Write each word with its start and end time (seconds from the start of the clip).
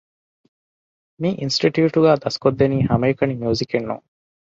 މި 1.21 1.29
އިންސްޓިޓިއުޓުގައި 1.39 2.19
ދަސްކޮށްދެނީ 2.23 2.77
ހަމައެކަނި 2.89 3.33
މިއުޒިކެއް 3.41 3.87
ނޫން 3.89 4.05